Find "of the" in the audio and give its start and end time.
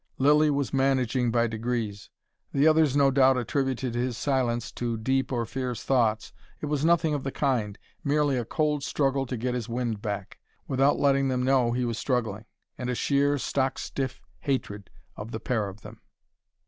7.13-7.31, 15.15-15.39